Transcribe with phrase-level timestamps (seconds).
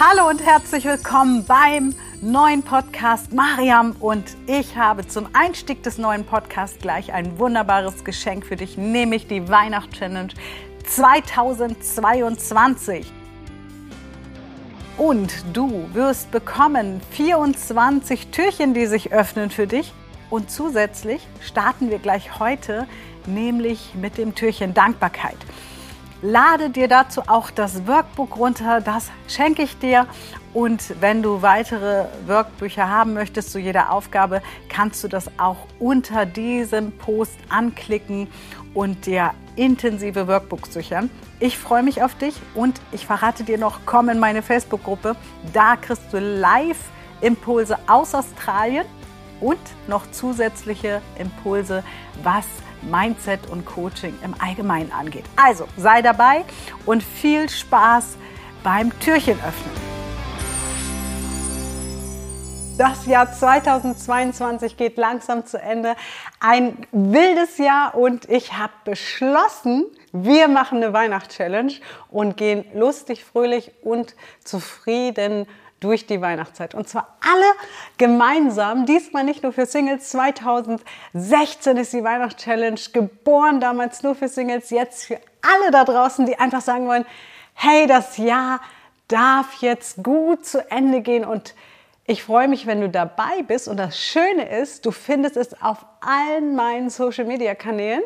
[0.00, 3.32] Hallo und herzlich willkommen beim neuen Podcast.
[3.32, 8.78] Mariam und ich habe zum Einstieg des neuen Podcasts gleich ein wunderbares Geschenk für dich,
[8.78, 10.28] nämlich die Weihnachtschallenge
[10.86, 13.10] 2022.
[14.98, 19.92] Und du wirst bekommen 24 Türchen, die sich öffnen für dich.
[20.30, 22.86] Und zusätzlich starten wir gleich heute,
[23.26, 25.38] nämlich mit dem Türchen Dankbarkeit.
[26.20, 30.06] Lade dir dazu auch das Workbook runter, das schenke ich dir.
[30.52, 36.26] Und wenn du weitere Workbücher haben möchtest zu jeder Aufgabe, kannst du das auch unter
[36.26, 38.26] diesem Post anklicken
[38.74, 41.08] und dir intensive Workbooks sichern.
[41.38, 45.14] Ich freue mich auf dich und ich verrate dir noch, komm in meine Facebook-Gruppe.
[45.52, 48.86] Da kriegst du Live-Impulse aus Australien
[49.40, 51.82] und noch zusätzliche Impulse,
[52.22, 52.44] was
[52.82, 55.24] Mindset und Coaching im Allgemeinen angeht.
[55.36, 56.44] Also sei dabei
[56.86, 58.16] und viel Spaß
[58.62, 59.98] beim Türchen öffnen.
[62.78, 65.96] Das Jahr 2022 geht langsam zu Ende.
[66.38, 71.72] Ein wildes Jahr und ich habe beschlossen, wir machen eine Weihnachtschallenge
[72.08, 74.14] und gehen lustig, fröhlich und
[74.44, 75.48] zufrieden
[75.80, 76.74] durch die Weihnachtszeit.
[76.74, 77.46] Und zwar alle
[77.96, 80.10] gemeinsam, diesmal nicht nur für Singles.
[80.10, 86.38] 2016 ist die Weihnachtschallenge geboren, damals nur für Singles, jetzt für alle da draußen, die
[86.38, 87.06] einfach sagen wollen,
[87.54, 88.60] hey, das Jahr
[89.08, 91.54] darf jetzt gut zu Ende gehen und
[92.06, 95.84] ich freue mich, wenn du dabei bist und das Schöne ist, du findest es auf
[96.00, 98.02] allen meinen Social-Media-Kanälen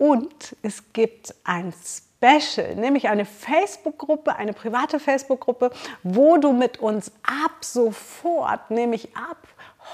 [0.00, 5.70] und es gibt ein Special, nämlich eine Facebook-Gruppe, eine private Facebook-Gruppe,
[6.02, 9.36] wo du mit uns ab sofort, nämlich ab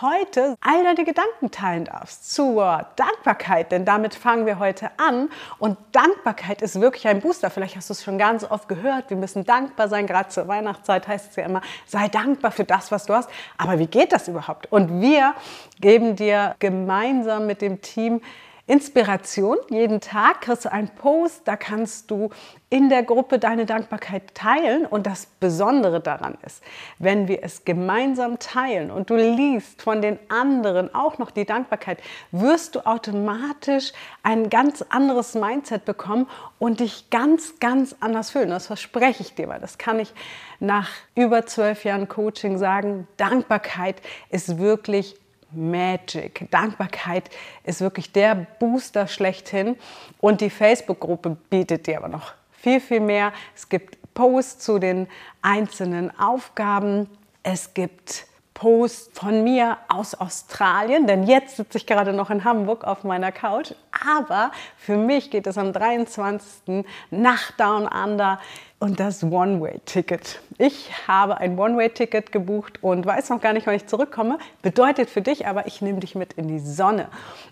[0.01, 5.29] heute all deine Gedanken teilen darfst zur Dankbarkeit, denn damit fangen wir heute an.
[5.59, 7.51] Und Dankbarkeit ist wirklich ein Booster.
[7.51, 9.11] Vielleicht hast du es schon ganz oft gehört.
[9.11, 10.07] Wir müssen dankbar sein.
[10.07, 13.29] Gerade zur Weihnachtszeit heißt es ja immer, sei dankbar für das, was du hast.
[13.59, 14.70] Aber wie geht das überhaupt?
[14.70, 15.35] Und wir
[15.80, 18.20] geben dir gemeinsam mit dem Team
[18.69, 19.59] Inspiration.
[19.71, 22.31] Jeden Tag kriegst du einen Post, da kannst du
[22.69, 24.87] in der Gruppe deine Dankbarkeit teilen.
[24.87, 26.65] Und das Besondere daran ist,
[26.99, 32.01] wenn wir es gemeinsam teilen und du liest von den anderen auch noch die Dankbarkeit,
[32.33, 33.93] wirst du automatisch
[34.25, 36.27] ein ganz anderes Mindset bekommen
[36.59, 38.51] und dich ganz, ganz anders fühlen.
[38.51, 40.13] Das verspreche ich dir, weil das kann ich
[40.59, 43.07] nach über zwölf Jahren Coaching sagen.
[43.17, 45.15] Dankbarkeit ist wirklich
[45.52, 46.51] Magic.
[46.51, 47.30] Dankbarkeit
[47.64, 49.77] ist wirklich der Booster schlechthin.
[50.20, 53.33] Und die Facebook-Gruppe bietet dir aber noch viel, viel mehr.
[53.55, 55.06] Es gibt Posts zu den
[55.42, 57.08] einzelnen Aufgaben.
[57.42, 62.85] Es gibt Post von mir aus Australien, denn jetzt sitze ich gerade noch in Hamburg
[62.85, 63.73] auf meiner Couch.
[64.17, 66.86] Aber für mich geht es am 23.
[67.11, 68.40] nach Down Under
[68.79, 70.41] und das One-Way-Ticket.
[70.59, 74.39] Ich habe ein One-Way-Ticket gebucht und weiß noch gar nicht, wann ich zurückkomme.
[74.61, 77.09] Bedeutet für dich aber, ich nehme dich mit in die Sonne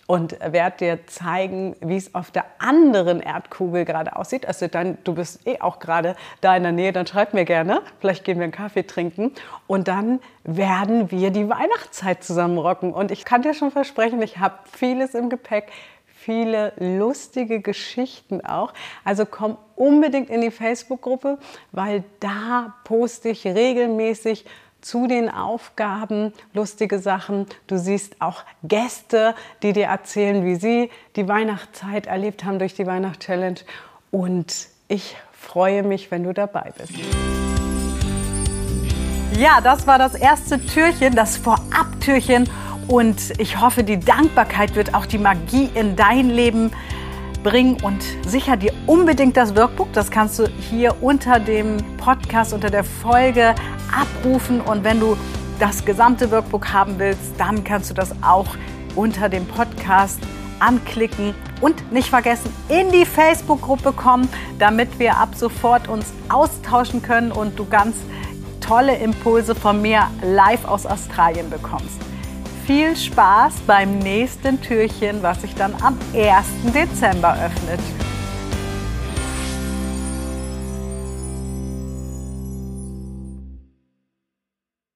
[0.07, 4.47] und werde dir zeigen, wie es auf der anderen Erdkugel gerade aussieht.
[4.47, 7.81] Also dann, du bist eh auch gerade da in der Nähe, dann schreib mir gerne.
[8.01, 9.33] Vielleicht gehen wir einen Kaffee trinken
[9.67, 12.93] und dann werden wir die Weihnachtszeit zusammen rocken.
[12.93, 15.73] Und ich kann dir schon versprechen, ich habe vieles im Gepäck
[16.25, 18.73] viele lustige Geschichten auch.
[19.05, 21.39] Also komm unbedingt in die Facebook-Gruppe,
[21.73, 24.47] weil da poste ich regelmäßig
[24.81, 27.47] zu den Aufgaben lustige Sachen.
[27.67, 32.87] Du siehst auch Gäste, die dir erzählen, wie sie die Weihnachtszeit erlebt haben durch die
[32.87, 33.61] Weihnachtschallenge.
[34.11, 36.93] Und ich freue mich, wenn du dabei bist.
[39.39, 42.49] Ja, das war das erste Türchen, das Vorab-Türchen
[42.89, 46.71] und ich hoffe, die Dankbarkeit wird auch die Magie in dein Leben
[47.43, 49.93] bringen und sicher dir unbedingt das Workbook.
[49.93, 53.55] Das kannst du hier unter dem Podcast, unter der Folge
[53.95, 54.61] abrufen.
[54.61, 55.17] Und wenn du
[55.59, 58.49] das gesamte Workbook haben willst, dann kannst du das auch
[58.97, 60.19] unter dem Podcast
[60.59, 64.28] anklicken und nicht vergessen, in die Facebook-Gruppe kommen,
[64.59, 67.97] damit wir ab sofort uns austauschen können und du ganz
[68.60, 72.01] tolle Impulse von mir live aus Australien bekommst
[72.66, 76.72] viel Spaß beim nächsten Türchen, was sich dann am 1.
[76.75, 77.81] Dezember öffnet.